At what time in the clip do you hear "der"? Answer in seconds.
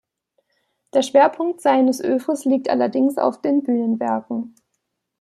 0.95-1.03